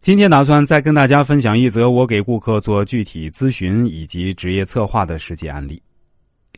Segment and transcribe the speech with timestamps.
[0.00, 5.80] 今天打算再跟大家分享一则我给顾客做具体咨询以及职业策划的实际案例。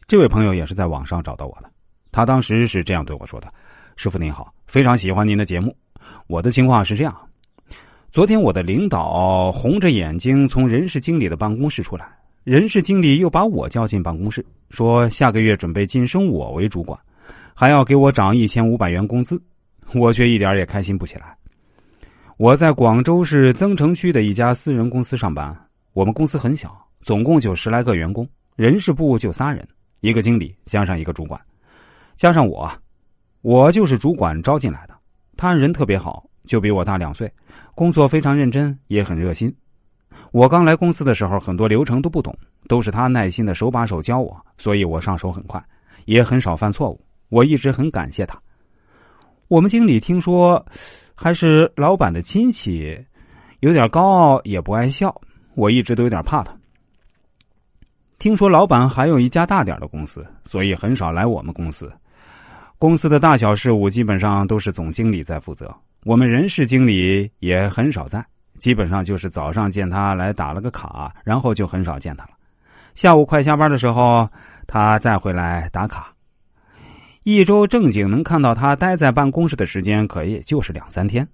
[0.07, 1.69] 这位朋友也是在网上找到我的，
[2.13, 3.53] 他当时是这样对我说的
[3.99, 5.77] ：“师傅您好，非常喜欢您的节目。
[6.29, 7.13] 我的情况是这样，
[8.13, 12.07] 昨天我的领导红着眼睛从人事经理的办公室出来，
[12.45, 16.97] 人事经理又把我叫进办公室，说下个月准备晋升我为主管，
[17.55, 19.43] 还要给我涨一千五百元工资，
[19.95, 21.37] 我却一点也开心不起来。”
[22.43, 25.57] 我在广州市增城区的一家私人公司上班。
[25.93, 29.65] 我们公司很小，总共就十来个员工，人事部就仨人，
[30.01, 31.41] 一个经理加上一个主管，
[32.17, 32.69] 加上我，
[33.43, 34.95] 我就是主管招进来的。
[35.37, 37.33] 他人特别好，就比我大两岁，
[37.77, 39.55] 工作非常认真，也很热心。
[40.33, 42.37] 我刚来公司的时候，很多流程都不懂，
[42.67, 45.65] 都是他耐心的手把手教我，所以我上手很快，
[46.07, 47.01] 也很少犯错误。
[47.29, 48.37] 我一直很感谢他。
[49.47, 50.61] 我们经理听说。
[51.23, 52.99] 还是老板的亲戚，
[53.61, 55.15] 有点高傲，也不爱笑。
[55.55, 56.53] 我一直都有点怕他。
[58.19, 61.93] 听说老板还有一家大点的公司，所以很少来我们公司。
[62.77, 68.25] 公司的大小事务基本上都是总经理在负责，我们人事经理也很少在，
[68.59, 72.31] 基本上就是早上见他来打了个卡，然后就很少见他了。
[72.97, 74.29] 下午快下班的时候，
[74.67, 76.12] 他再回来打卡。
[77.25, 81.27] 一周正经能看到他待在办公室的时间，可也就是两三天，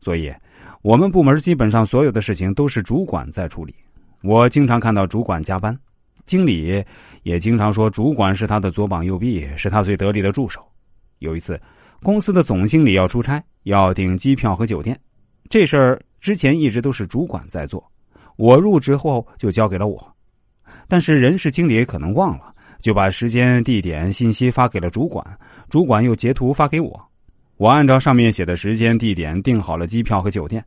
[0.00, 0.30] 所以，
[0.82, 3.74] 我们部门基本上所有的事情都是主管在处理。
[4.22, 5.74] 我经常看到主管加班，
[6.26, 6.84] 经理
[7.22, 10.60] 也经常说主管是他的左膀右臂，是他最得力的助手。
[11.20, 11.58] 有一次，
[12.02, 14.98] 公司的总经理要出差，要订机票和酒店，
[15.48, 17.82] 这事儿之前一直都是主管在做，
[18.36, 20.14] 我入职后就交给了我，
[20.86, 22.54] 但是人事经理可能忘了。
[22.80, 25.24] 就把时间、地点信息发给了主管，
[25.68, 27.00] 主管又截图发给我，
[27.56, 30.64] 我按照上面写的时间、地点订好了机票和酒店。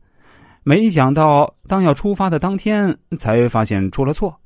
[0.62, 4.38] 没想到，当要出发的当天，才发现出了错。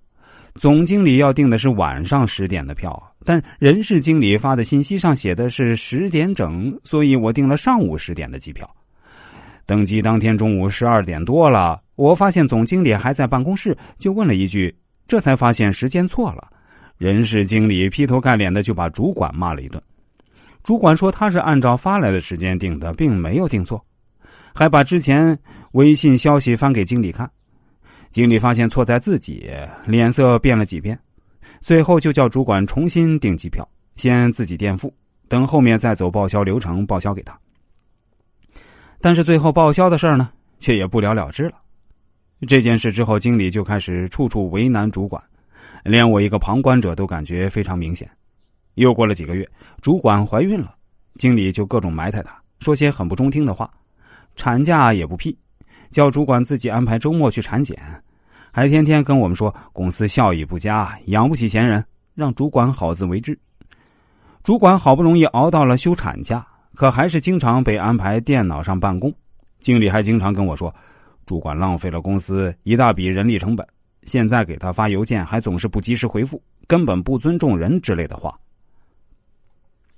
[0.54, 8.66] 总经理要订的是晚上十点的票，但人事经理发的信息上写的是十点整，所以我订了上午十点的机票。
[9.66, 14.74] 登机当天中午十二点多了，我发现总经理还在办公室，就问了一句，
[15.06, 16.48] 这才发现时间错了。
[16.98, 19.82] 人事经理劈头盖脸的就把主管骂了一顿，
[20.62, 23.84] 主管说他是按照发来的时间定的，并没有定错，
[24.54, 25.38] 还把之前
[25.72, 27.30] 微信消息翻给经理看。
[28.10, 29.50] 经理发现错在自己，
[29.84, 30.98] 脸色变了几变，
[31.60, 34.90] 最后就叫主管重新订机票，先自己垫付，
[35.28, 37.38] 等后面再走报销流程报销给他。
[39.02, 40.30] 但是最后报销的事呢，
[40.60, 41.56] 却也不了了之了。
[42.48, 45.22] 这件事之后，经理就开始处处为难主管。
[45.84, 48.08] 连我一个旁观者都感觉非常明显。
[48.74, 49.48] 又过了几个月，
[49.80, 50.74] 主管怀孕了，
[51.14, 53.70] 经理就各种埋汰他，说些很不中听的话，
[54.34, 55.36] 产假也不批，
[55.90, 57.76] 叫主管自己安排周末去产检，
[58.52, 61.82] 还天天跟我们说公司效益不佳，养不起闲人，
[62.14, 63.38] 让主管好自为之。
[64.42, 69.12] 主管好不容易熬到了休产假，可还是经常被安排电脑上办公。
[69.58, 70.72] 经理还经常跟我说，
[71.24, 73.66] 主管浪费了公司一大笔人力成本。
[74.06, 78.34] 现在给他发邮件，还总是不及时回复，根本不尊重人之类的话。